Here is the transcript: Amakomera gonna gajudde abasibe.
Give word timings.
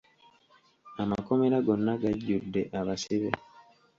Amakomera 1.03 1.57
gonna 1.65 1.93
gajudde 2.01 2.61
abasibe. 2.79 3.29